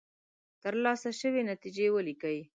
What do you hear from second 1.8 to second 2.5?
ولیکئ.